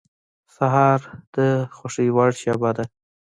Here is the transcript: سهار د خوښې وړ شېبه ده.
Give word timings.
سهار 0.55 0.99
د 1.35 1.37
خوښې 1.75 2.07
وړ 2.15 2.31
شېبه 2.41 2.71
ده. 2.77 2.85